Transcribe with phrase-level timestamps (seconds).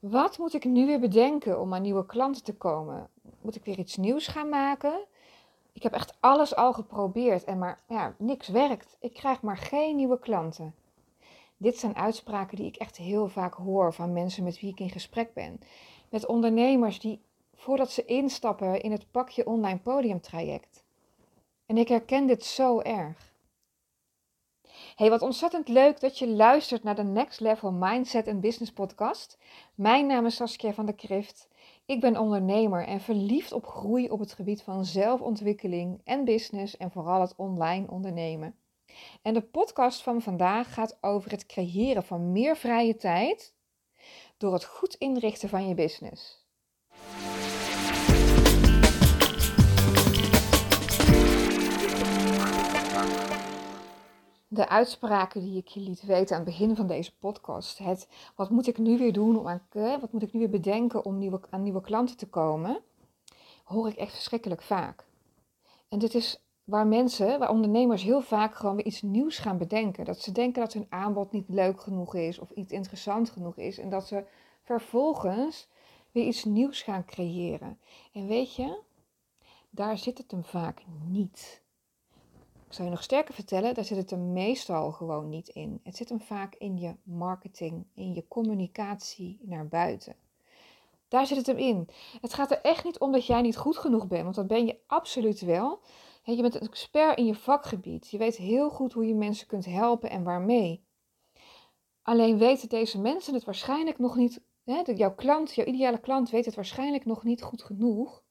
[0.00, 3.08] Wat moet ik nu weer bedenken om aan nieuwe klanten te komen?
[3.40, 5.04] Moet ik weer iets nieuws gaan maken?
[5.72, 8.96] Ik heb echt alles al geprobeerd en maar ja, niks werkt.
[9.00, 10.74] Ik krijg maar geen nieuwe klanten.
[11.56, 14.90] Dit zijn uitspraken die ik echt heel vaak hoor van mensen met wie ik in
[14.90, 15.60] gesprek ben.
[16.08, 17.20] Met ondernemers die
[17.54, 20.84] voordat ze instappen in het pakje online podiumtraject.
[21.66, 23.29] En ik herken dit zo erg.
[25.00, 29.38] Hey, wat ontzettend leuk dat je luistert naar de Next Level Mindset en Business podcast.
[29.74, 31.48] Mijn naam is Saskia van der Krift.
[31.86, 36.90] Ik ben ondernemer en verliefd op groei op het gebied van zelfontwikkeling en business en
[36.90, 38.54] vooral het online ondernemen.
[39.22, 43.54] En de podcast van vandaag gaat over het creëren van meer vrije tijd
[44.36, 46.46] door het goed inrichten van je business.
[54.60, 57.78] De uitspraken die ik je liet weten aan het begin van deze podcast.
[57.78, 59.62] Het, wat moet ik nu weer doen om aan,
[60.00, 62.80] wat moet ik nu weer bedenken om nieuwe, aan nieuwe klanten te komen,
[63.64, 65.04] hoor ik echt verschrikkelijk vaak.
[65.88, 70.04] En dit is waar mensen, waar ondernemers heel vaak gewoon weer iets nieuws gaan bedenken.
[70.04, 73.78] Dat ze denken dat hun aanbod niet leuk genoeg is of iets interessant genoeg is.
[73.78, 74.24] En dat ze
[74.62, 75.68] vervolgens
[76.12, 77.78] weer iets nieuws gaan creëren.
[78.12, 78.80] En weet je,
[79.70, 81.62] daar zit het hem vaak niet.
[82.70, 85.80] Ik zou je nog sterker vertellen, daar zit het er meestal gewoon niet in.
[85.82, 90.16] Het zit hem vaak in je marketing, in je communicatie naar buiten.
[91.08, 91.88] Daar zit het hem in.
[92.20, 94.66] Het gaat er echt niet om dat jij niet goed genoeg bent, want dat ben
[94.66, 95.80] je absoluut wel.
[96.22, 98.10] Je bent een expert in je vakgebied.
[98.10, 100.84] Je weet heel goed hoe je mensen kunt helpen en waarmee.
[102.02, 104.40] Alleen weten deze mensen het waarschijnlijk nog niet.
[104.94, 108.22] Jouw klant, jouw ideale klant weet het waarschijnlijk nog niet goed genoeg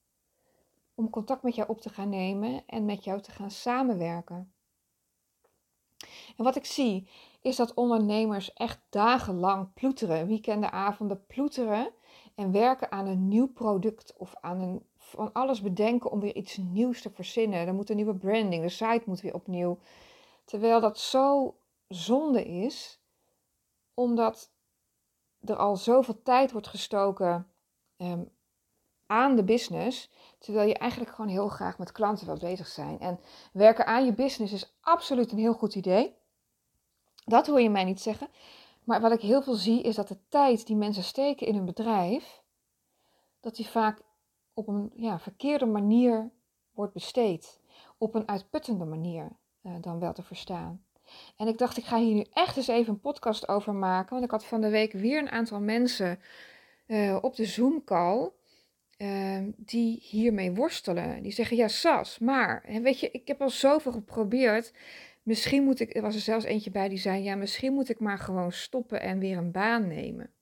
[1.00, 4.53] om contact met jou op te gaan nemen en met jou te gaan samenwerken.
[6.38, 7.09] En wat ik zie
[7.41, 11.91] is dat ondernemers echt dagenlang ploeteren, weekendavonden ploeteren
[12.36, 16.58] en werken aan een nieuw product of aan een, van alles bedenken om weer iets
[16.58, 17.67] nieuws te verzinnen.
[17.67, 19.79] Er moet een nieuwe branding, de site moet weer opnieuw.
[20.45, 21.56] Terwijl dat zo
[21.88, 23.00] zonde is,
[23.94, 24.51] omdat
[25.40, 27.51] er al zoveel tijd wordt gestoken
[27.97, 28.24] ehm,
[29.09, 30.09] aan de business,
[30.40, 33.00] terwijl je eigenlijk gewoon heel graag met klanten wil bezig zijn.
[33.00, 33.20] En
[33.53, 36.16] werken aan je business is absoluut een heel goed idee.
[37.25, 38.28] Dat hoor je mij niet zeggen.
[38.84, 41.66] Maar wat ik heel veel zie is dat de tijd die mensen steken in hun
[41.66, 42.42] bedrijf,
[43.40, 44.02] dat die vaak
[44.53, 46.30] op een ja, verkeerde manier
[46.72, 47.59] wordt besteed.
[47.98, 49.30] Op een uitputtende manier
[49.64, 50.84] uh, dan wel te verstaan.
[51.38, 54.09] En ik dacht, ik ga hier nu echt eens even een podcast over maken.
[54.09, 56.19] Want ik had van de week weer een aantal mensen
[56.88, 58.31] uh, op de Zoom-call.
[59.00, 61.24] Ehm, die hiermee worstelen.
[61.24, 64.74] Die zeggen, ja Sas, maar, weet je, ik heb al zoveel geprobeerd.
[65.24, 68.00] Misschien moet ik, er was er zelfs eentje bij die zei, ja, misschien moet ik
[68.00, 70.34] maar gewoon stoppen en weer een baan nemen.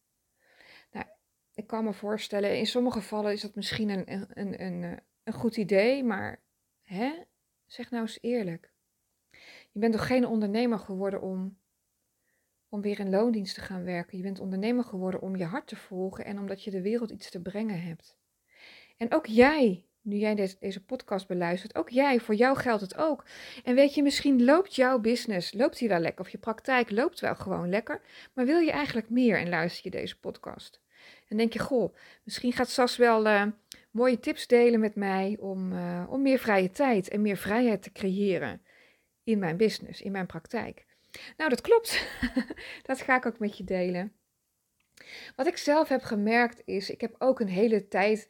[0.92, 1.06] Nou,
[1.54, 5.34] ik kan me voorstellen, in sommige gevallen is dat misschien een, een, een, een, eh,
[5.34, 6.42] goed idee, maar
[6.84, 7.14] hè,
[7.66, 8.72] zeg nou eens eerlijk.
[9.72, 11.58] Je bent toch geen ondernemer geworden om,
[12.70, 14.18] om weer in loondienst te gaan werken.
[14.18, 17.30] Je bent ondernemer geworden om je hart te volgen en omdat je de wereld iets
[17.30, 18.17] te brengen hebt.
[18.98, 23.26] En ook jij, nu jij deze, podcast beluistert, ook jij, voor jou geldt het ook.
[23.64, 27.20] En weet je, misschien loopt jouw business, loopt die wel lekker, of je praktijk loopt
[27.20, 28.02] wel gewoon lekker,
[28.34, 30.82] maar wil je eigenlijk meer en luister je deze podcast?
[31.28, 33.44] En denk je, goh, misschien gaat Sas wel uh,
[33.92, 37.92] mooie tips delen met mij om, uh, om meer vrije tijd en meer vrijheid te
[37.92, 38.62] creëren
[39.24, 40.86] in mijn business, in mijn praktijk.
[41.38, 42.08] Nou, dat klopt.
[42.88, 44.12] dat ga ik ook met je delen.
[45.36, 48.30] Wat ik zelf heb gemerkt is, ik heb ook een hele tijd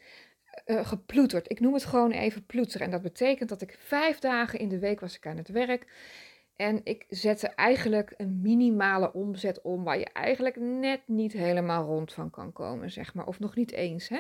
[0.66, 1.52] uh, geploeterd.
[1.52, 2.86] Ik noem het gewoon even ploeteren.
[2.86, 5.88] En dat betekent dat ik vijf dagen in de week was ik aan het werk.
[6.56, 12.14] En ik zette eigenlijk een minimale omzet om waar je eigenlijk net niet helemaal rond
[12.14, 13.28] van kan komen, zeg maar.
[13.28, 14.20] Of nog niet eens hè,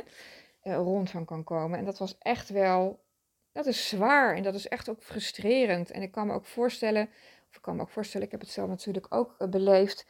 [0.63, 1.79] uh, rond van kan komen.
[1.79, 3.03] En dat was echt wel,
[3.51, 5.91] dat is zwaar en dat is echt ook frustrerend.
[5.91, 7.09] En ik kan me ook voorstellen,
[7.49, 10.05] of ik kan me ook voorstellen, ik heb het zelf natuurlijk ook uh, beleefd.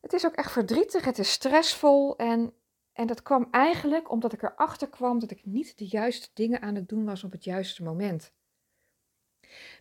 [0.00, 2.52] Het is ook echt verdrietig, het is stressvol en
[2.94, 6.74] en dat kwam eigenlijk omdat ik erachter kwam dat ik niet de juiste dingen aan
[6.74, 8.32] het doen was op het juiste moment.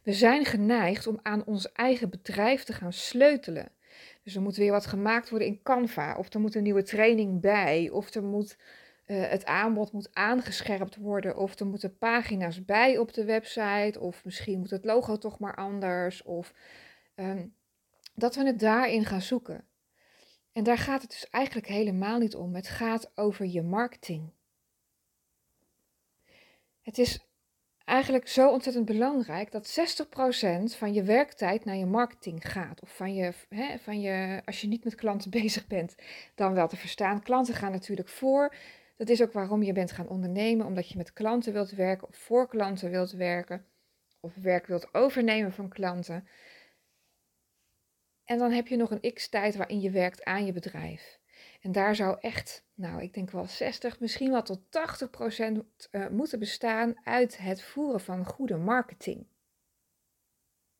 [0.03, 3.71] We zijn geneigd om aan ons eigen bedrijf te gaan sleutelen.
[4.23, 7.41] Dus er moet weer wat gemaakt worden in Canva, of er moet een nieuwe training
[7.41, 8.57] bij, of er moet,
[9.07, 14.25] uh, het aanbod moet aangescherpt worden, of er moeten pagina's bij op de website, of
[14.25, 16.53] misschien moet het logo toch maar anders, of
[17.15, 17.55] um,
[18.13, 19.67] dat we het daarin gaan zoeken.
[20.53, 22.55] En daar gaat het dus eigenlijk helemaal niet om.
[22.55, 24.31] Het gaat over je marketing.
[26.81, 27.25] Het is
[27.85, 29.79] eigenlijk zo ontzettend belangrijk dat
[30.73, 32.81] 60% van je werktijd naar je marketing gaat.
[32.81, 35.95] Of van je, hè, van je, als je niet met klanten bezig bent,
[36.35, 37.21] dan wel te verstaan.
[37.21, 38.55] Klanten gaan natuurlijk voor.
[38.97, 42.15] Dat is ook waarom je bent gaan ondernemen, omdat je met klanten wilt werken of
[42.15, 43.65] voor klanten wilt werken.
[44.19, 46.27] Of werk wilt overnemen van klanten.
[48.25, 51.19] En dan heb je nog een x tijd waarin je werkt aan je bedrijf.
[51.61, 56.07] En daar zou echt, nou, ik denk wel 60, misschien wel tot 80 procent uh,
[56.07, 59.27] moeten bestaan uit het voeren van goede marketing.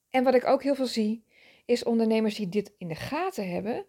[0.10, 1.26] En wat ik ook heel veel zie,
[1.66, 3.86] is ondernemers die dit in de gaten hebben,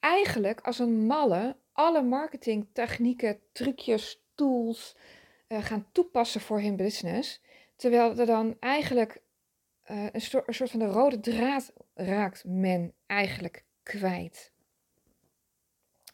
[0.00, 4.96] eigenlijk als een malle alle marketingtechnieken, trucjes, tools
[5.48, 7.42] uh, gaan toepassen voor hun business.
[7.76, 9.22] Terwijl er dan eigenlijk
[9.90, 14.52] een, een soort van de rode draad raakt men eigenlijk kwijt.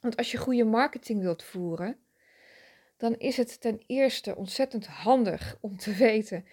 [0.00, 1.98] Want als je goede marketing wilt voeren,
[2.96, 6.44] dan is het ten eerste ontzettend handig om te weten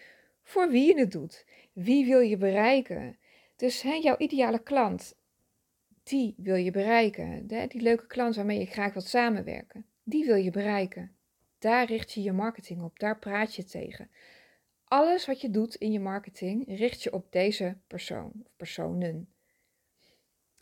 [0.43, 1.45] voor wie je het doet.
[1.73, 3.17] Wie wil je bereiken?
[3.55, 5.15] Dus hè, jouw ideale klant,
[6.03, 7.47] die wil je bereiken.
[7.47, 11.15] Die leuke klant waarmee je graag wilt samenwerken, die wil je bereiken.
[11.59, 14.09] Daar richt je je marketing op, daar praat je tegen.
[14.93, 19.33] Alles wat je doet in je marketing richt je op deze persoon of personen.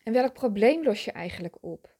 [0.03, 1.95] En welk probleem los je eigenlijk op?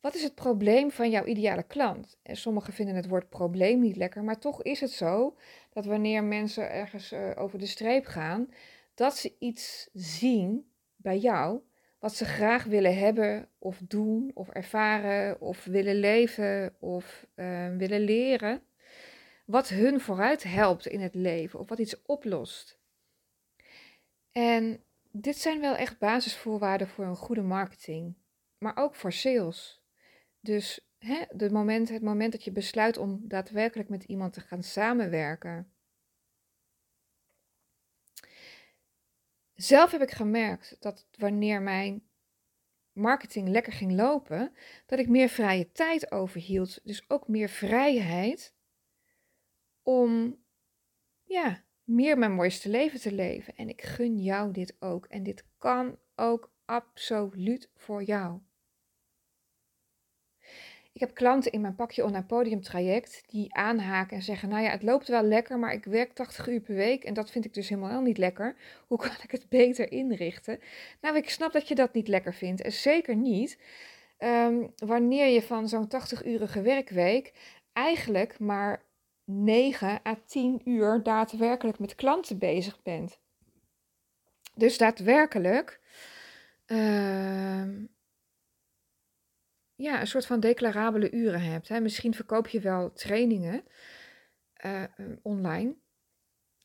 [0.00, 2.18] Wat is het probleem van jouw ideale klant?
[2.22, 5.36] En sommigen vinden het woord probleem niet lekker, maar toch is het zo
[5.70, 8.48] dat wanneer mensen ergens uh, over de streep gaan,
[8.94, 11.60] dat ze iets zien bij jou
[11.98, 18.00] wat ze graag willen hebben of doen of ervaren of willen leven of uh, willen
[18.00, 18.62] leren.
[19.44, 22.78] Wat hun vooruit helpt in het leven of wat iets oplost.
[24.32, 28.16] En dit zijn wel echt basisvoorwaarden voor een goede marketing,
[28.58, 29.82] maar ook voor sales.
[30.40, 35.72] Dus hè, moment, het moment dat je besluit om daadwerkelijk met iemand te gaan samenwerken.
[39.54, 42.02] Zelf heb ik gemerkt dat wanneer mijn
[42.92, 44.52] marketing lekker ging lopen,
[44.86, 46.80] dat ik meer vrije tijd overhield.
[46.82, 48.54] Dus ook meer vrijheid
[49.84, 50.36] om
[51.24, 53.54] ja, meer mijn mooiste leven te leven.
[53.56, 55.06] En ik gun jou dit ook.
[55.06, 58.40] En dit kan ook absoluut voor jou.
[60.92, 64.70] Ik heb klanten in mijn pakje online podium traject die aanhaken en zeggen: Nou ja,
[64.70, 67.54] het loopt wel lekker, maar ik werk 80 uur per week en dat vind ik
[67.54, 68.56] dus helemaal niet lekker.
[68.86, 70.60] Hoe kan ik het beter inrichten?
[71.00, 73.58] Nou, ik snap dat je dat niet lekker vindt en zeker niet
[74.18, 77.32] um, wanneer je van zo'n 80-urige werkweek
[77.72, 78.82] eigenlijk maar
[79.24, 83.20] 9 à 10 uur daadwerkelijk met klanten bezig bent.
[84.54, 85.80] Dus daadwerkelijk.
[86.66, 87.84] Uh,
[89.74, 91.68] ja, een soort van declarabele uren hebt.
[91.68, 91.80] Hè.
[91.80, 93.64] Misschien verkoop je wel trainingen
[94.64, 94.84] uh,
[95.22, 95.76] online.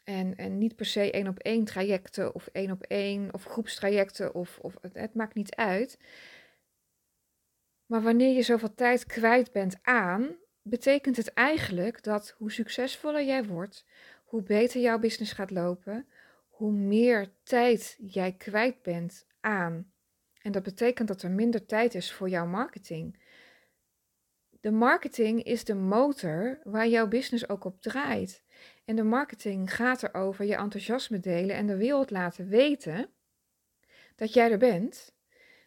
[0.04, 4.34] En, en niet per se één op één trajecten of één op één of groepstrajecten
[4.34, 6.00] of, of het maakt niet uit.
[7.86, 13.46] Maar wanneer je zoveel tijd kwijt bent aan, betekent het eigenlijk dat hoe succesvoller jij
[13.46, 13.86] wordt,
[14.26, 16.08] hoe beter jouw business gaat lopen,
[16.50, 19.92] hoe meer tijd jij kwijt bent aan
[20.42, 23.20] en dat betekent dat er minder tijd is voor jouw marketing.
[24.60, 28.44] De marketing is de motor waar jouw business ook op draait.
[28.86, 33.10] En de marketing gaat erover je enthousiasme delen en de wereld laten weten
[34.16, 35.18] dat jij er bent.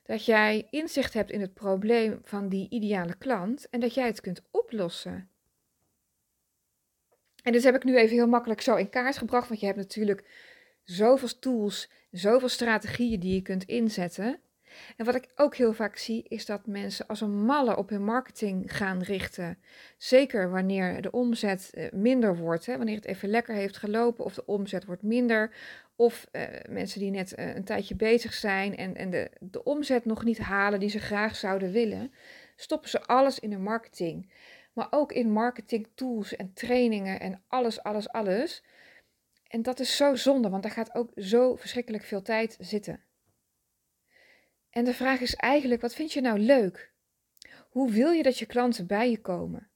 [0.02, 4.20] Dat jij inzicht hebt in het probleem van die ideale klant en dat jij het
[4.20, 5.28] kunt oplossen.
[7.42, 9.78] En dit heb ik nu even heel makkelijk zo in kaart gebracht, want je hebt
[9.78, 10.24] natuurlijk
[10.84, 14.40] zoveel tools, zoveel strategieën die je kunt inzetten.
[14.96, 18.04] En wat ik ook heel vaak zie, is dat mensen als een malle op hun
[18.04, 19.58] marketing gaan richten.
[19.96, 24.34] Zeker wanneer de omzet eh, minder wordt, hè, wanneer het even lekker heeft gelopen of
[24.34, 25.54] de omzet wordt minder.
[26.02, 30.04] Of uh, mensen die net uh, een tijdje bezig zijn en, en de, de omzet
[30.04, 32.12] nog niet halen die ze graag zouden willen,
[32.56, 34.32] stoppen ze alles in hun marketing.
[34.72, 38.64] Maar ook in marketing tools en trainingen en alles, alles, alles.
[39.48, 43.02] En dat is zo zonde, want daar gaat ook zo verschrikkelijk veel tijd zitten.
[44.70, 46.92] En de vraag is eigenlijk, wat vind je nou leuk?
[47.68, 49.70] Hoe wil je dat je klanten bij je komen?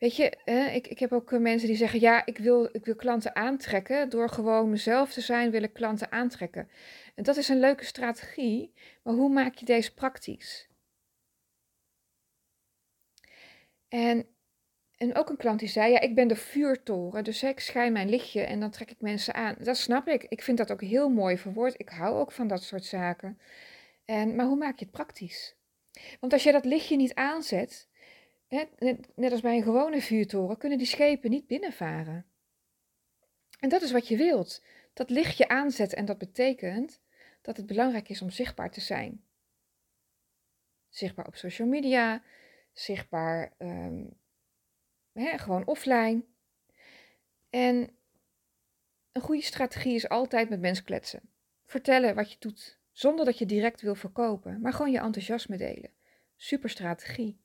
[0.00, 0.30] Weet je,
[0.74, 4.08] ik, ik heb ook mensen die zeggen, ja, ik wil, ik wil klanten aantrekken.
[4.08, 6.70] Door gewoon mezelf te zijn, wil ik klanten aantrekken.
[7.14, 10.68] En dat is een leuke strategie, maar hoe maak je deze praktisch?
[13.88, 14.26] En
[14.96, 18.08] en ook een klant die zei, ja, ik ben de vuurtoren, dus ik schijn mijn
[18.08, 19.56] lichtje en dan trek ik mensen aan.
[19.58, 20.26] Dat snap ik.
[20.28, 21.74] Ik vind dat ook heel mooi verwoord.
[21.76, 23.38] Ik hou ook van dat soort zaken.
[24.04, 25.56] En, maar hoe maak je het praktisch?
[26.20, 27.88] Want als je dat lichtje niet aanzet,
[29.14, 32.26] net als bij een gewone vuurtoren, kunnen die schepen niet binnenvaren.
[33.60, 34.62] En dat is wat je wilt.
[34.92, 37.00] Dat lichtje aanzet en dat betekent
[37.42, 39.24] dat het belangrijk is om zichtbaar te zijn.
[40.88, 42.22] Zichtbaar op social media,
[42.72, 44.04] zichtbaar ehm,
[45.12, 46.24] hè, gewoon offline.
[47.50, 47.90] En
[49.12, 51.20] een goede strategie is altijd met mensen kletsen.
[51.64, 55.90] Vertellen wat je doet, zonder dat je direct wil verkopen, maar gewoon je enthousiasme delen.
[56.36, 57.40] Super strategie.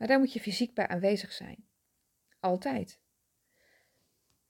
[0.00, 1.64] Maar daar moet je fysiek bij aanwezig zijn.
[2.38, 3.00] Altijd.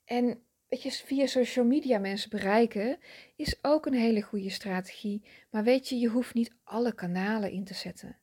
[0.05, 2.99] En weet je, via social media mensen bereiken
[3.35, 5.23] is ook een hele goede strategie.
[5.49, 8.17] Maar weet je, je hoeft niet alle kanalen in te zetten.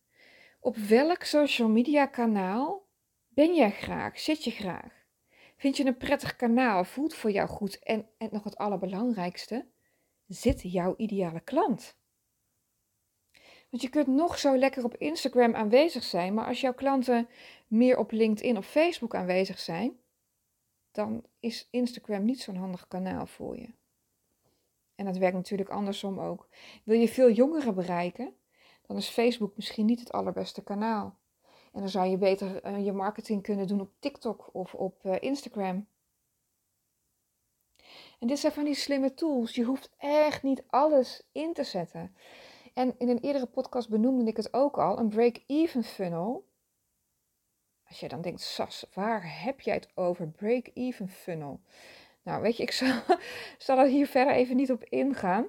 [0.61, 2.87] Op welk social media kanaal
[3.29, 4.19] ben jij graag?
[4.19, 4.93] Zit je graag?
[5.57, 6.85] Vind je een prettig kanaal?
[6.85, 7.79] Voelt voor jou goed?
[7.79, 9.67] En, en nog het allerbelangrijkste,
[10.27, 11.98] zit jouw ideale klant?
[13.69, 17.29] Want je kunt nog zo lekker op Instagram aanwezig zijn, maar als jouw klanten
[17.67, 19.99] meer op LinkedIn of Facebook aanwezig zijn,
[20.91, 23.69] dan is Instagram niet zo'n handig kanaal voor je.
[24.95, 26.49] En dat werkt natuurlijk andersom ook.
[26.85, 28.35] Wil je veel jongeren bereiken,
[28.87, 31.19] dan is Facebook misschien niet het allerbeste kanaal.
[31.73, 35.15] En dan zou je beter uh, je marketing kunnen doen op TikTok of op uh,
[35.21, 35.87] Instagram.
[38.19, 39.55] En dit zijn van die slimme tools.
[39.55, 42.17] Je hoeft echt niet alles in te zetten.
[42.79, 46.47] En in een eerdere podcast benoemde ik het ook al, een break-even funnel.
[47.89, 50.29] Als je dan denkt, Sas, waar heb jij het over?
[50.29, 51.61] Break-even funnel.
[52.23, 53.01] Nou, weet je, ik zal,
[53.59, 55.47] zal er hier verder even niet op ingaan.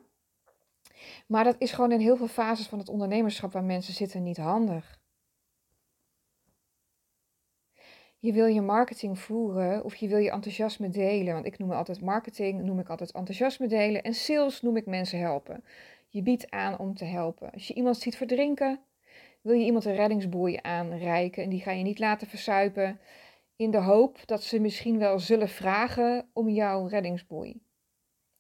[1.28, 4.38] Maar dat is gewoon in heel veel fases van het ondernemerschap waar mensen zitten niet
[4.38, 5.00] handig.
[8.20, 11.34] Je wil je marketing voeren of je wil je enthousiasme delen.
[11.34, 14.04] Want ik noem altijd marketing, noem ik altijd enthousiasme delen.
[14.04, 15.64] En sales noem ik mensen helpen.
[16.10, 17.52] Je biedt aan om te helpen.
[17.52, 18.80] Als je iemand ziet verdrinken,
[19.42, 21.44] wil je iemand een reddingsboei aanreiken.
[21.44, 23.00] En die ga je niet laten versuipen
[23.56, 27.62] in de hoop dat ze misschien wel zullen vragen om jouw reddingsboei.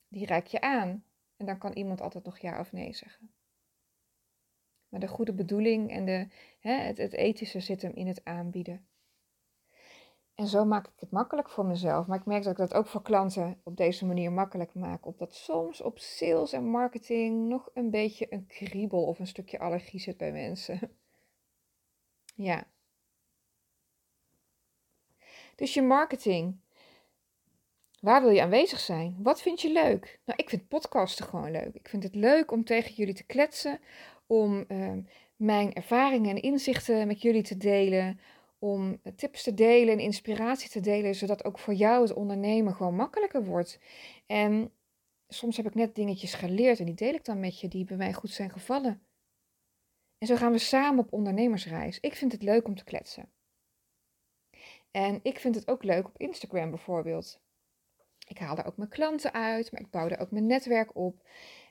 [0.07, 1.03] Die reik je aan.
[1.37, 3.31] En dan kan iemand altijd nog ja of nee zeggen.
[4.89, 6.27] Maar de goede bedoeling en de,
[6.59, 8.87] hè, het, het ethische zit hem in het aanbieden.
[10.39, 12.07] En zo maak ik het makkelijk voor mezelf.
[12.07, 15.05] Maar ik merk dat ik dat ook voor klanten op deze manier makkelijk maak.
[15.05, 19.99] Omdat soms op sales en marketing nog een beetje een kriebel of een stukje allergie
[19.99, 20.79] zit bij mensen.
[22.35, 22.67] Ja.
[25.55, 26.59] Dus je marketing.
[28.01, 29.15] Waar wil je aanwezig zijn?
[29.19, 30.19] Wat vind je leuk?
[30.25, 31.73] Nou, ik vind podcasten gewoon leuk.
[31.75, 33.79] Ik vind het leuk om tegen jullie te kletsen,
[34.27, 35.01] om ehm,
[35.35, 38.19] mijn ervaringen en inzichten met jullie te delen,
[38.59, 42.95] om tips te delen en inspiratie te delen, zodat ook voor jou het ondernemen gewoon
[42.95, 43.79] makkelijker wordt.
[44.25, 44.71] En
[45.27, 47.97] soms heb ik net dingetjes geleerd en die deel ik dan met je, die bij
[47.97, 49.03] mij goed zijn gevallen.
[50.17, 51.99] En zo gaan we samen op ondernemersreis.
[51.99, 53.31] Ik vind het leuk om te kletsen.
[54.91, 57.41] En ik vind het ook leuk op Instagram bijvoorbeeld.
[58.27, 61.27] Ik haal daar ook mijn klanten uit, maar ik bouw daar ook mijn netwerk op.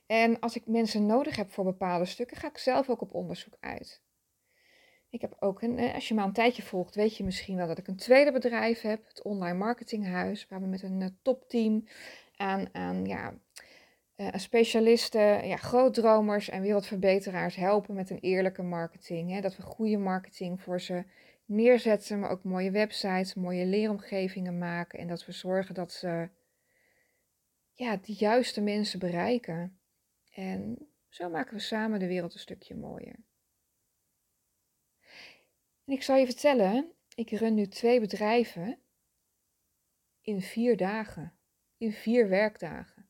[0.07, 3.57] En als ik mensen nodig heb voor bepaalde stukken, ga ik zelf ook op onderzoek
[3.61, 4.03] uit.
[5.11, 7.67] Ik heb ook een, eh, als je me een tijdje volgt, weet je misschien wel
[7.67, 11.85] dat ik een tweede bedrijf heb, het Online Marketinghuis, waar we met een eh, topteam
[12.37, 13.35] aan, aan ja,
[14.17, 19.31] uh, specialisten, ja, grootdromers en wereldverbeteraars helpen met een eerlijke marketing.
[19.31, 19.41] Hè?
[19.41, 21.05] Dat we goede marketing voor ze
[21.45, 26.29] neerzetten, maar ook mooie websites, mooie leeromgevingen maken en dat we zorgen dat ze
[27.73, 29.79] ja, de juiste mensen bereiken.
[30.31, 33.17] En zo maken we samen de wereld een stukje mooier.
[35.89, 38.79] En ik zal je vertellen, ik run nu twee bedrijven
[40.21, 41.39] in vier dagen,
[41.77, 43.09] in vier werkdagen.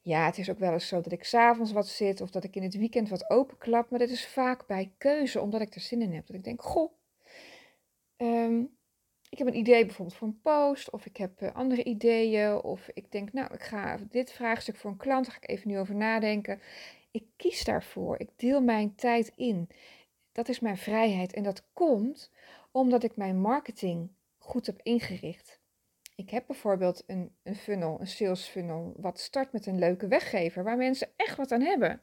[0.00, 2.56] Ja, het is ook wel eens zo dat ik s'avonds wat zit of dat ik
[2.56, 6.02] in het weekend wat openklap, maar dat is vaak bij keuze omdat ik er zin
[6.02, 6.26] in heb.
[6.26, 6.92] Dat ik denk, goh,
[8.16, 8.64] ehm,
[9.28, 12.88] ik heb een idee bijvoorbeeld voor een post of ik heb eh, andere ideeën of
[12.94, 15.78] ik denk, nou, ik ga dit vraagstuk voor een klant, daar ga ik even nu
[15.78, 16.60] over nadenken.
[17.10, 19.68] Ik kies daarvoor, ik deel mijn tijd in.
[20.38, 22.30] Dat is mijn vrijheid en dat komt
[22.70, 25.60] omdat ik mijn marketing goed heb ingericht.
[26.14, 30.64] Ik heb bijvoorbeeld een, een funnel, een sales funnel, wat start met een leuke weggever
[30.64, 32.00] waar mensen echt wat aan hebben.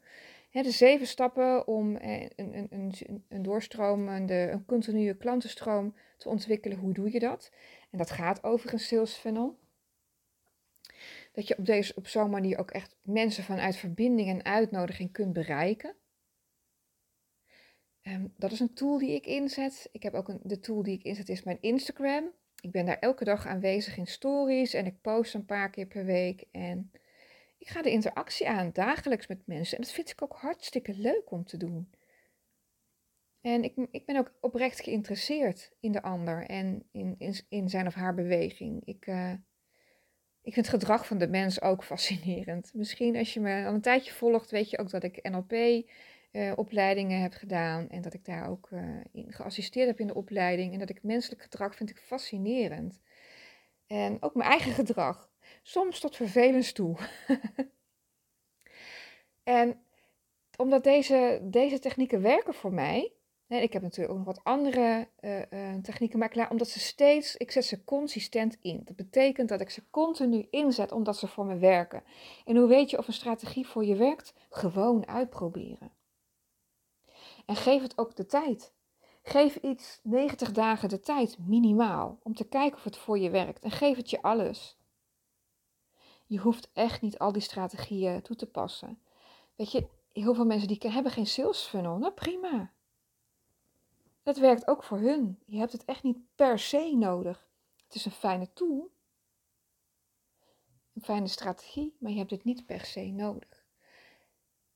[0.51, 6.77] de zeven stappen om eh, een, een, een, een doorstromende, een continue klantenstroom te ontwikkelen.
[6.77, 7.51] Hoe doe je dat?
[7.91, 9.59] En dat gaat over een sales funnel.
[11.31, 15.33] Dat je op, deze, op zo'n manier ook echt mensen vanuit verbinding en uitnodiging kunt
[15.33, 15.95] bereiken.
[18.07, 19.89] Um, dat is een tool die ik inzet.
[19.91, 22.31] Ik heb ook een, de tool die ik inzet is mijn Instagram.
[22.61, 26.05] Ik ben daar elke dag aanwezig in stories en ik post een paar keer per
[26.05, 26.43] week.
[26.51, 26.91] En
[27.57, 29.77] ik ga de interactie aan dagelijks met mensen.
[29.77, 31.89] En dat vind ik ook hartstikke leuk om te doen.
[33.41, 37.87] En ik, ik ben ook oprecht geïnteresseerd in de ander en in, in, in zijn
[37.87, 38.85] of haar beweging.
[38.85, 39.31] Ik, uh,
[40.41, 42.73] Ik vind het gedrag van de mens ook fascinerend.
[42.73, 45.17] Misschien als je me al een tijdje volgt, weet je ook dat ik
[46.35, 47.89] Eh, heb gedaan.
[47.89, 50.73] En dat ik daar ook uh, in geassisteerd heb in de opleiding.
[50.73, 53.01] En dat ik menselijk gedrag vind ik fascinerend.
[53.87, 55.29] En ook mijn eigen gedrag.
[55.61, 56.97] Soms tot vervelens toe.
[59.43, 59.79] en
[60.57, 63.11] omdat deze, deze technieken werken voor mij,
[63.47, 67.35] en ik heb natuurlijk ook nog wat andere uh, technieken, maar klaar, omdat ze steeds,
[67.35, 68.81] ik zet ze consistent in.
[68.85, 72.03] Dat betekent dat ik ze continu inzet omdat ze voor me werken.
[72.45, 74.33] En hoe weet je of een strategie voor je werkt?
[74.49, 76.03] Gewoon uitproberen.
[77.45, 78.73] En geef het ook de tijd.
[79.23, 83.63] Geef iets 90 dagen de tijd, minimaal, om te kijken of het voor je werkt.
[83.63, 84.77] En geef het je alles.
[86.25, 88.99] Je hoeft echt niet al die strategieën toe te passen.
[89.55, 91.97] Weet je, heel veel mensen die hebben geen sales funnel.
[91.97, 92.71] Nou, prima.
[94.23, 95.39] Dat werkt ook voor hun.
[95.45, 97.47] Je hebt het echt niet per se nodig.
[97.85, 98.91] Het is een fijne tool,
[100.93, 103.54] een fijne strategie, maar je hebt het niet per se nodig.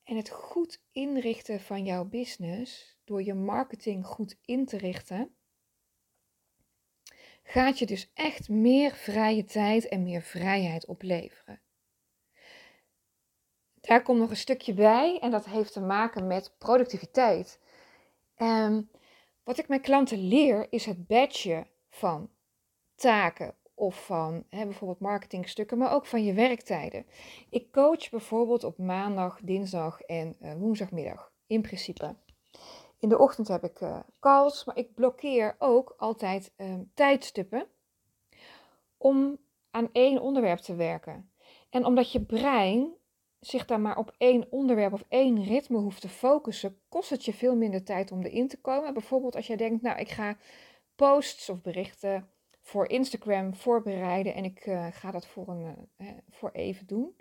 [0.09, 5.35] En het goed inrichten van jouw business, door je marketing goed in te richten,
[7.43, 11.61] gaat je dus echt meer vrije tijd en meer vrijheid opleveren.
[13.73, 17.59] Daar komt nog een stukje bij en dat heeft te maken met productiviteit.
[18.37, 18.91] Um,
[19.43, 22.31] wat ik mijn klanten leer is het badgen van
[22.95, 27.05] taken of van hè, bijvoorbeeld marketingstukken, maar ook van je werktijden.
[27.49, 32.15] Ik coach bijvoorbeeld op maandag, dinsdag en uh, woensdagmiddag in principe.
[32.99, 37.67] In de ochtend heb ik uh, calls, maar ik blokkeer ook altijd uh, tijdstippen
[38.97, 39.37] om
[39.71, 41.31] aan één onderwerp te werken.
[41.69, 42.93] En omdat je brein
[43.39, 47.33] zich daar maar op één onderwerp of één ritme hoeft te focussen, kost het je
[47.33, 48.93] veel minder tijd om erin te komen.
[48.93, 50.37] Bijvoorbeeld als jij denkt, nou ik ga
[50.95, 52.29] posts of berichten
[52.69, 57.15] voor Instagram voorbereiden en ik uh, ga dat voor, een, uh, voor even doen.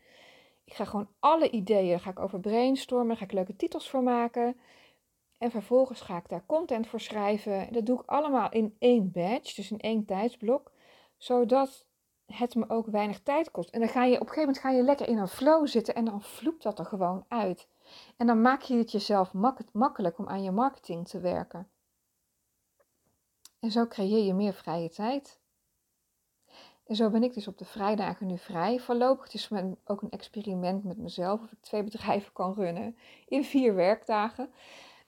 [0.65, 4.57] Ik ga gewoon alle ideeën, ga ik over brainstormen, ga ik leuke titels voor maken.
[5.39, 7.73] En vervolgens ga ik daar content voor schrijven.
[7.73, 10.73] Dat doe ik allemaal in één batch, dus in één tijdsblok.
[11.17, 11.87] Zodat
[12.27, 13.71] het me ook weinig tijd kost.
[13.71, 15.95] En dan ga je op een gegeven moment ga je lekker in een flow zitten
[15.95, 17.69] en dan vloept dat er gewoon uit.
[18.17, 21.69] En dan maak je het jezelf mak makkelijk om aan je marketing te werken.
[23.61, 25.38] En zo creëer je meer vrije tijd.
[26.89, 28.79] En zo ben ik dus op de vrijdagen nu vrij.
[28.79, 32.97] Voorlopig het is het ook een experiment met mezelf of ik twee bedrijven kan runnen
[33.27, 34.51] in vier werkdagen.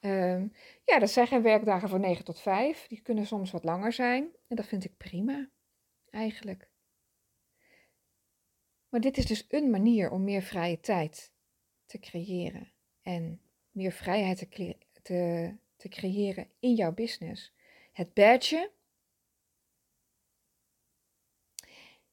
[0.01, 0.49] Ehm,
[0.85, 2.87] ja, dat zijn geen werkdagen van 9 tot 5.
[2.87, 4.29] Die kunnen soms wat langer zijn.
[4.49, 5.49] En dat vind ik prima,
[6.11, 6.69] eigenlijk.
[8.89, 11.33] Maar dit is dus een manier om meer vrije tijd
[11.87, 13.41] te creëren en
[13.71, 17.53] meer vrijheid te, te, te creëren in jouw business.
[17.93, 18.71] Het badge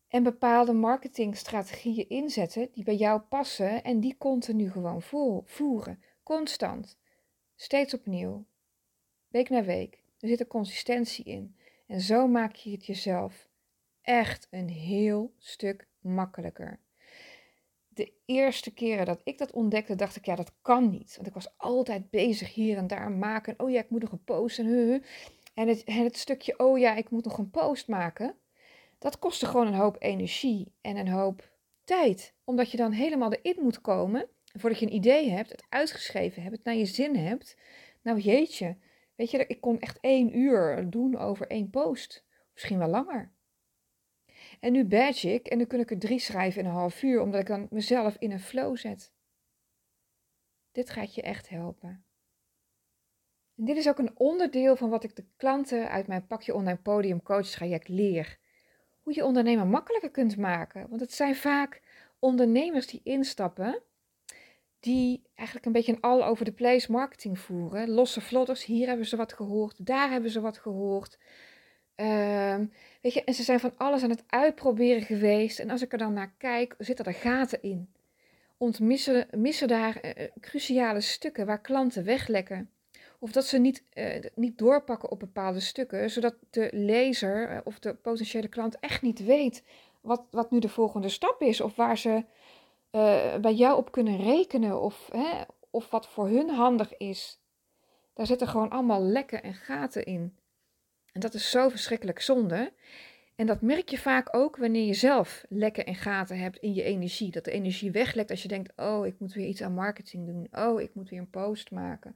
[0.07, 5.01] en bepaalde marketingstrategieën inzetten die bij jou passen en die continu gewoon
[5.45, 6.03] voeren.
[6.23, 6.97] Constant.
[7.55, 8.45] Steeds opnieuw.
[9.27, 10.03] Week na week.
[10.19, 11.55] Er zit een consistentie in.
[11.87, 13.47] En zo maak je het jezelf
[14.01, 16.79] echt een heel stuk makkelijker.
[17.87, 21.15] De eerste keren dat ik dat ontdekte, dacht ik, ja, dat kan niet.
[21.15, 23.53] Want ik was altijd bezig hier en daar maken.
[23.57, 25.03] Oh ja, ik moet nog een post en
[25.53, 28.35] En het, en het stukje, oh ja, ik moet nog een post maken.
[28.97, 31.51] Dat kostte gewoon een hoop energie en een hoop
[31.83, 32.35] tijd.
[32.43, 34.29] Omdat je dan helemaal erin moet komen.
[34.53, 37.57] Voordat je een idee hebt, het uitgeschreven hebt, het naar je zin hebt.
[38.01, 38.77] Nou jeetje,
[39.15, 42.25] weet je, ik kon echt één uur doen over één post.
[42.53, 43.31] Misschien wel langer.
[44.59, 47.21] En nu badge ik en dan kun ik er drie schrijven in een half uur,
[47.21, 49.13] omdat ik dan mezelf in een flow zet.
[50.71, 52.05] Dit gaat je echt helpen.
[53.55, 56.77] En dit is ook een onderdeel van wat ik de klanten uit mijn Pakje Online
[56.77, 58.39] Podium Coach traject leer.
[59.07, 60.85] Hoe je ondernemer makkelijker kunt maken.
[60.89, 61.81] Want het zijn vaak
[62.19, 63.81] ondernemers die instappen,
[64.79, 67.89] die eigenlijk een beetje een all over the place marketing voeren.
[67.89, 71.19] Losse vlotters, hier hebben ze wat gehoord, daar hebben ze wat gehoord.
[71.95, 72.65] Ehm,
[73.01, 75.59] weet je, en ze zijn van alles aan het uitproberen geweest.
[75.59, 77.89] En als ik er dan naar kijk, zitten er gaten in.
[78.57, 82.69] Ontmissen missen daar uh, cruciale stukken waar klanten weglekken.
[83.19, 87.93] Of dat ze niet, uh, niet doorpakken op bepaalde stukken, zodat de lezer of de
[87.93, 89.63] potentiële klant echt niet weet
[90.01, 91.61] wat, wat nu de volgende stap is.
[91.61, 92.23] Of waar ze
[93.41, 94.81] bij jou op kunnen rekenen.
[94.81, 97.39] Of, hè, of wat voor hun handig is.
[98.13, 100.37] Daar zitten gewoon allemaal lekken en gaten in.
[101.11, 102.73] En dat is zo verschrikkelijk zonde.
[103.37, 106.83] En dat merk je vaak ook wanneer je zelf lekken en gaten hebt in je
[106.83, 107.31] energie.
[107.31, 110.47] Dat de energie weglekt als je denkt: Oh, ik moet weer iets aan marketing doen.
[110.51, 112.15] Oh, ik moet weer een post maken.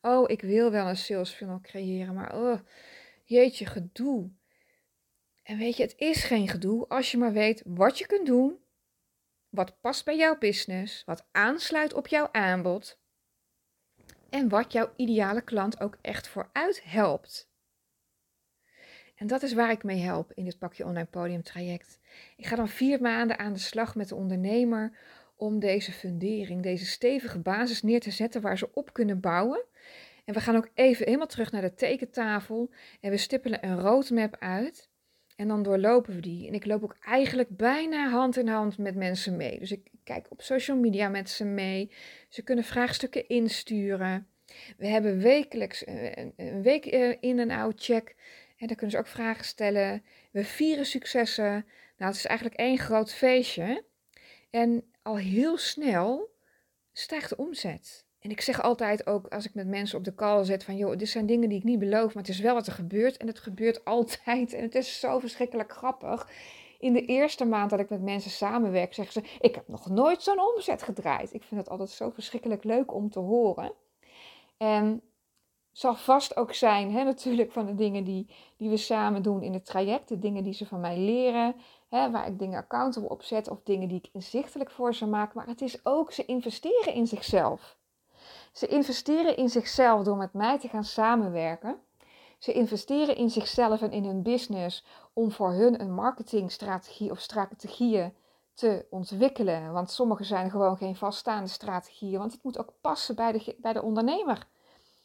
[0.00, 2.60] Oh, ik wil wel een sales funnel creëren, maar oh,
[3.24, 4.30] jeetje, gedoe.
[5.42, 8.58] En weet je, het is geen gedoe als je maar weet wat je kunt doen,
[9.48, 12.98] wat past bij jouw business, wat aansluit op jouw aanbod
[14.28, 17.49] en wat jouw ideale klant ook echt vooruit helpt.
[19.20, 21.98] En dat is waar ik mee help in dit pakje online podium traject.
[22.36, 24.98] Ik ga dan vier maanden aan de slag met de ondernemer
[25.36, 29.64] om deze fundering, deze stevige basis neer te zetten waar ze op kunnen bouwen.
[30.24, 34.36] En we gaan ook even helemaal terug naar de tekentafel en we stippelen een roadmap
[34.38, 34.88] uit.
[35.36, 36.48] En dan doorlopen we die.
[36.48, 39.58] En ik loop ook eigenlijk bijna hand in hand met mensen mee.
[39.58, 41.92] Dus ik kijk op social media met ze mee.
[42.28, 44.26] Ze kunnen vraagstukken insturen.
[44.76, 48.14] We hebben wekelijks eh, een week eh, in- en out check.
[48.60, 50.04] En daar kunnen ze ook vragen stellen.
[50.30, 51.52] We vieren successen.
[51.96, 53.84] Nou, het is eigenlijk één groot feestje.
[54.50, 56.34] En al heel snel
[56.92, 58.04] stijgt de omzet.
[58.18, 60.96] En ik zeg altijd ook als ik met mensen op de call zet van joh,
[60.96, 63.26] dit zijn dingen die ik niet beloof, maar het is wel wat er gebeurt en
[63.26, 66.28] het gebeurt altijd en het is zo verschrikkelijk grappig.
[66.78, 70.22] In de eerste maand dat ik met mensen samenwerk, zeggen ze: Ik heb nog nooit
[70.22, 71.34] zo'n omzet gedraaid.
[71.34, 73.72] Ik vind het altijd zo verschrikkelijk leuk om te horen.
[74.56, 75.02] En
[75.72, 79.52] zal vast ook zijn, hè, natuurlijk, van de dingen die, die we samen doen in
[79.52, 80.08] het traject.
[80.08, 81.54] De dingen die ze van mij leren,
[81.88, 85.34] hè, waar ik dingen accountable op zet of dingen die ik inzichtelijk voor ze maak.
[85.34, 87.76] Maar het is ook, ze investeren in zichzelf.
[88.52, 91.80] Ze investeren in zichzelf door met mij te gaan samenwerken.
[92.38, 98.14] Ze investeren in zichzelf en in hun business om voor hun een marketingstrategie of strategieën
[98.54, 99.72] te ontwikkelen.
[99.72, 103.72] Want sommige zijn gewoon geen vaststaande strategieën, want het moet ook passen bij de, bij
[103.72, 104.46] de ondernemer.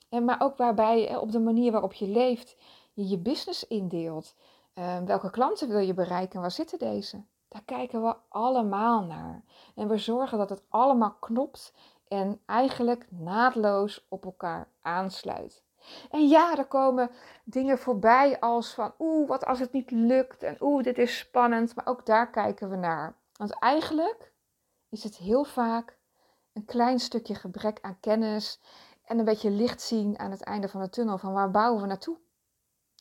[0.10, 2.58] En maar ook waarbij op de manier waarop je leeft,
[2.94, 4.36] je je business indeelt.
[4.76, 7.24] Uh, welke klanten wil je bereiken en waar zitten deze?
[7.48, 9.44] Daar kijken we allemaal naar.
[9.76, 11.74] En we zorgen dat het allemaal knopt
[12.08, 15.64] en eigenlijk naadloos op elkaar aansluit.
[16.10, 17.10] En ja, er komen
[17.44, 21.76] dingen voorbij als van oeh, wat als het niet lukt en oeh, dit is spannend,
[21.76, 23.16] maar ook daar kijken we naar.
[23.38, 24.34] Want eigenlijk
[24.90, 25.98] is het heel vaak
[26.54, 28.60] een klein stukje gebrek aan kennis
[29.06, 31.88] en een beetje licht zien aan het einde van de tunnel van waar bouwen we
[31.88, 32.18] naartoe?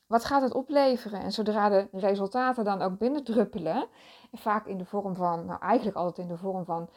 [0.06, 1.20] Wat gaat het opleveren?
[1.20, 3.88] En zodra de resultaten dan ook binnendruppelen,
[4.30, 6.90] en vaak in de vorm van, nou eigenlijk altijd in de vorm van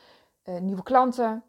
[0.45, 1.43] uh, nieuwe klanten,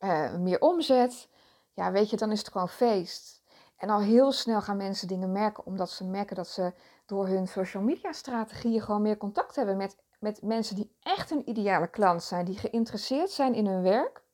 [0.00, 1.28] uh, meer omzet,
[1.72, 3.44] ja weet je, dan is het gewoon feest.
[3.76, 6.72] En al heel snel gaan mensen dingen merken, omdat ze merken dat ze
[7.06, 11.48] door hun social media strategieën gewoon meer contact hebben met, met mensen die echt een
[11.48, 14.24] ideale klant zijn, die geïnteresseerd zijn in hun werk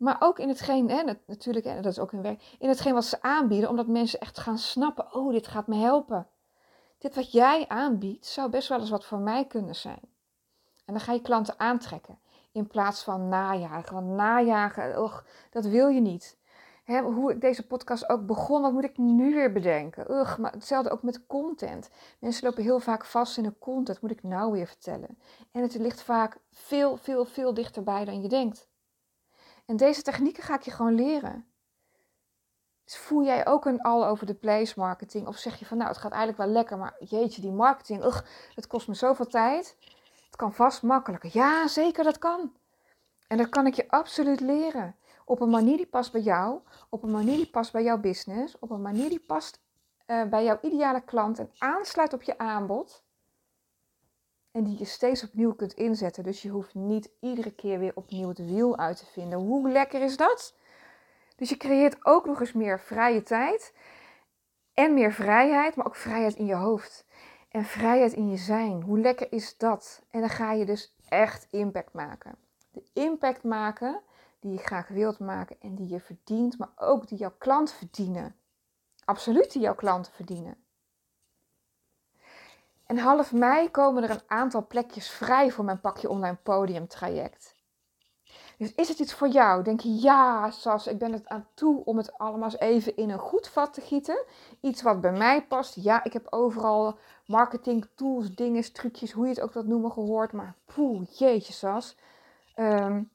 [0.00, 3.22] maar ook in hetgeen, hè, natuurlijk, dat is ook hun werk, in hetgeen wat ze
[3.22, 6.26] aanbieden, omdat mensen echt gaan snappen, oh, dit gaat me helpen.
[6.98, 10.00] Dit wat jij aanbiedt, zou best wel eens wat voor mij kunnen zijn.
[10.84, 12.18] En dan ga je klanten aantrekken,
[12.52, 13.94] in plaats van najagen.
[13.94, 16.38] Want najagen, och, dat wil je niet.
[16.84, 20.12] Hè, hoe ik deze podcast ook begon, wat moet ik nu weer bedenken?
[20.12, 21.90] Ugh, maar hetzelfde ook met content.
[22.18, 25.18] Mensen lopen heel vaak vast in een content, moet ik nou weer vertellen?
[25.52, 28.69] En het ligt vaak veel, veel, veel dichterbij dan je denkt.
[29.70, 31.46] En deze technieken ga ik je gewoon leren.
[32.84, 35.26] Dus voel jij ook een all over the place marketing?
[35.26, 38.20] Of zeg je van nou, het gaat eigenlijk wel lekker, maar jeetje, die marketing, ugh,
[38.54, 39.76] het kost me zoveel tijd.
[40.24, 41.30] Het kan vast makkelijker.
[41.32, 42.52] Ja, zeker, dat kan.
[43.28, 44.96] En dat kan ik je absoluut leren.
[45.24, 48.58] Op een manier die past bij jou, op een manier die past bij jouw business,
[48.58, 49.60] op een manier die past
[50.06, 53.04] uh, bij jouw ideale klant en aansluit op je aanbod.
[54.52, 56.24] En die je steeds opnieuw kunt inzetten.
[56.24, 59.38] Dus je hoeft niet iedere keer weer opnieuw het wiel uit te vinden.
[59.38, 60.54] Hoe lekker is dat?
[61.36, 63.74] Dus je creëert ook nog eens meer vrije tijd.
[64.74, 67.04] En meer vrijheid, maar ook vrijheid in je hoofd.
[67.48, 68.82] En vrijheid in je zijn.
[68.82, 70.02] Hoe lekker is dat?
[70.10, 72.34] En dan ga je dus echt impact maken.
[72.70, 74.00] De impact maken
[74.40, 78.36] die je graag wilt maken en die je verdient, maar ook die jouw klanten verdienen.
[79.04, 80.56] Absoluut die jouw klanten verdienen.
[82.90, 87.54] En half mei komen er een aantal plekjes vrij voor mijn pakje online podium traject.
[88.58, 89.62] Dus is het iets voor jou?
[89.62, 93.10] Denk je, ja, Sas, ik ben het aan toe om het allemaal eens even in
[93.10, 94.24] een goed vat te gieten.
[94.60, 95.74] Iets wat bij mij past.
[95.74, 100.32] Ja, ik heb overal marketing tools, dingen, trucjes, hoe je het ook wilt noemen, gehoord.
[100.32, 101.96] Maar poeh, jeetje, Sas.
[102.56, 103.10] Um,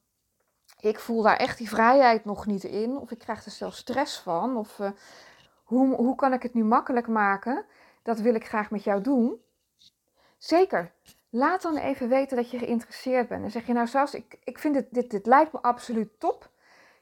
[0.80, 2.96] ik voel daar echt die vrijheid nog niet in.
[2.96, 4.56] Of ik krijg er zelfs stress van.
[4.56, 4.90] Of uh,
[5.64, 7.64] hoe, hoe kan ik het nu makkelijk maken?
[8.02, 9.44] Dat wil ik graag met jou doen.
[10.38, 10.92] Zeker.
[11.30, 13.44] Laat dan even weten dat je geïnteresseerd bent.
[13.44, 16.50] En zeg je nou, Sas, ik, ik vind dit, dit, dit lijkt me absoluut top.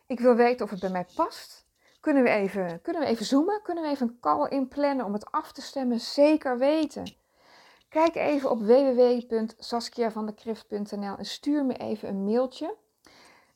[0.06, 1.66] Ik wil weten of het bij mij past.
[2.00, 3.62] Kunnen we, even, kunnen we even zoomen?
[3.62, 6.00] Kunnen we even een call inplannen om het af te stemmen?
[6.00, 7.14] Zeker weten.
[7.88, 12.76] Kijk even op www.saskiavandekrift.nl en stuur me even een mailtje.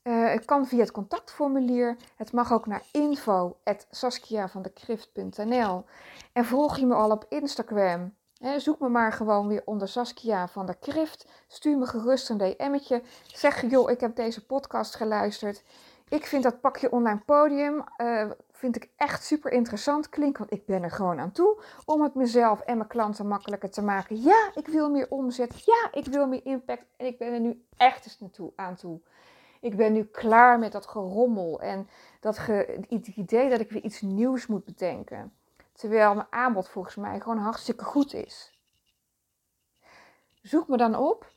[0.03, 1.97] Uh, het kan via het contactformulier.
[2.17, 5.85] Het mag ook naar info.saskiavandekrift.nl
[6.33, 8.17] En volg je me al op Instagram
[8.57, 11.27] zoek me maar gewoon weer onder Saskia van der Krift.
[11.47, 13.03] Stuur me gerust een DM'tje.
[13.27, 15.63] Zeg, joh, ik heb deze podcast geluisterd.
[16.09, 20.39] Ik vind dat pakje online podium uh, vind ik echt super interessant klinken.
[20.39, 23.83] Want ik ben er gewoon aan toe om het mezelf en mijn klanten makkelijker te
[23.83, 24.23] maken.
[24.23, 25.65] Ja, ik wil meer omzet.
[25.65, 26.85] Ja, ik wil meer impact.
[26.97, 29.01] En ik ben er nu echt eens naartoe, aan toe.
[29.61, 31.89] Ik ben nu klaar met dat gerommel en
[32.21, 35.33] dat ge, het idee dat ik weer iets nieuws moet bedenken.
[35.79, 38.53] Terwijl mijn aanbod volgens mij gewoon hartstikke goed is.
[40.43, 41.31] Zoek me dan op.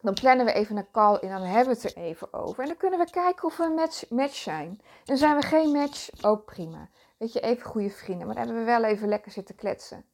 [0.00, 2.62] Dan plannen we even een call in, dan hebben we het er even over.
[2.62, 4.80] En dan kunnen we kijken of we een match, match zijn.
[5.04, 6.88] En zijn we geen match, ook prima.
[7.18, 8.26] Weet je, even goede vrienden.
[8.26, 10.04] Maar dan hebben we wel even lekker zitten kletsen.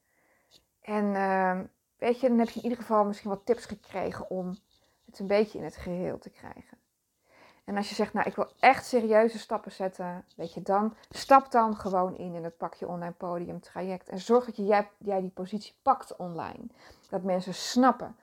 [0.80, 1.60] En uh,
[1.98, 4.58] weet je, dan heb je in ieder geval misschien wat tips gekregen om
[5.06, 6.78] het een beetje in het geheel te krijgen.
[7.70, 11.50] En als je zegt, nou ik wil echt serieuze stappen zetten, weet je, dan stap
[11.50, 14.08] dan gewoon in in het pakje online podium traject.
[14.08, 16.66] En zorg dat jij, jij die positie pakt online.
[17.10, 18.16] Dat mensen snappen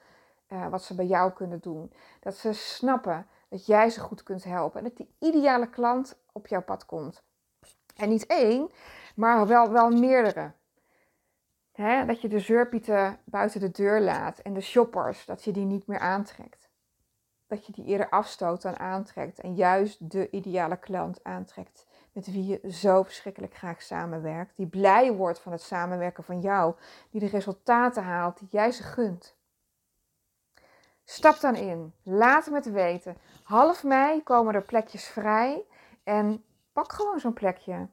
[0.47, 1.91] uh, wat ze bij jou kunnen doen.
[2.19, 4.79] Dat ze snappen dat jij ze goed kunt helpen.
[4.79, 7.23] En dat die ideale klant op jouw pad komt.
[7.95, 8.71] En niet één,
[9.15, 10.51] maar wel, wel meerdere.
[12.07, 15.87] dat je de zeurpieten buiten de deur laat en de shoppers, dat je die niet
[15.87, 16.66] meer aantrekt
[17.47, 19.39] dat je die eerder afstoot dan aantrekt.
[19.39, 24.55] En juist de ideale klant aantrekt met wie je zo verschrikkelijk graag samenwerkt.
[24.55, 26.75] Die blij wordt van het samenwerken van jou.
[27.09, 29.35] Die de resultaten haalt die jij ze gunt.
[31.03, 31.93] Stap dan in.
[32.03, 33.17] Laat het weten.
[33.43, 35.65] Half mei komen er plekjes vrij.
[36.03, 37.87] En pak gewoon zo'n plekje.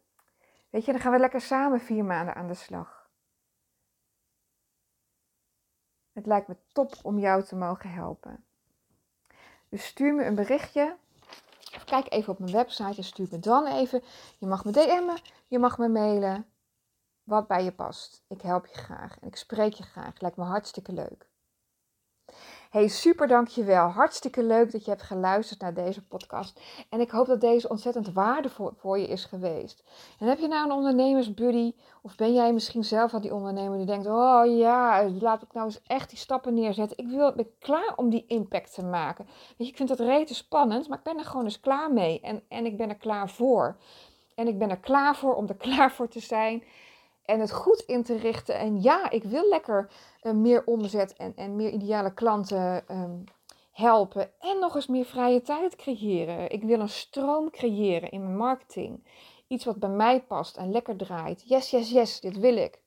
[0.70, 3.08] Weet je, dan gaan we lekker samen vier maanden aan de slag.
[6.12, 8.43] Het lijkt me top om jou te mogen helpen.
[9.74, 10.96] Dus stuur me een berichtje.
[11.74, 14.02] Of kijk even op mijn website en stuur me dan even.
[14.38, 16.46] Je mag me DM'en, je mag me mailen.
[17.22, 18.24] Wat bij je past.
[18.28, 20.20] Ik help je graag en ik spreek je graag.
[20.20, 21.28] Lijkt me hartstikke leuk.
[22.74, 23.88] Hey, super dankjewel.
[23.88, 26.60] Hartstikke leuk dat je hebt geluisterd naar deze podcast.
[26.88, 29.84] En ik hoop dat deze ontzettend waardevol voor je is geweest.
[30.18, 31.74] En heb je nou een ondernemersbuddy?
[32.02, 35.66] Of ben jij misschien zelf al die ondernemer die denkt: Oh ja, laat ik nou
[35.66, 36.98] eens echt die stappen neerzetten.
[36.98, 39.24] Ik wil, ben klaar om die impact te maken.
[39.24, 42.20] Weet je, ik vind dat rete spannend, maar ik ben er gewoon eens klaar mee.
[42.20, 43.76] En, en ik ben er klaar voor.
[44.34, 46.62] En ik ben er klaar voor om er klaar voor te zijn
[47.24, 48.58] en het goed in te richten.
[48.58, 49.90] En ja, ik wil lekker
[50.22, 53.24] uh, meer omzet en, en meer ideale klanten um,
[53.70, 54.30] helpen.
[54.40, 56.50] En nog eens meer vrije tijd creëren.
[56.50, 59.04] Ik wil een stroom creëren in mijn marketing.
[59.46, 61.48] Iets wat bij mij past en lekker draait.
[61.48, 62.82] Yes, yes, yes, dit wil ik.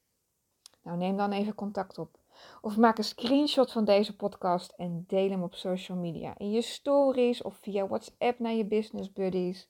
[0.82, 2.17] Nou, neem dan even contact op.
[2.62, 6.34] Of maak een screenshot van deze podcast en deel hem op social media.
[6.38, 9.67] In je stories of via WhatsApp naar je business buddies.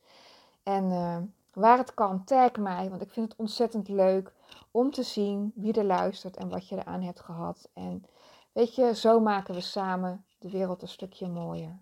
[0.64, 1.18] En uh,
[1.54, 4.34] waar het kan, tag mij, want ik vind het ontzettend leuk
[4.78, 7.70] om te zien wie er luistert en wat je eraan hebt gehad.
[7.74, 8.06] En
[8.52, 11.80] weet je, zo maken we samen de wereld een stukje mooier.